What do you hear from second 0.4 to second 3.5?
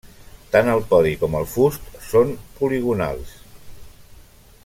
Tant el podi com el fust són poligonals.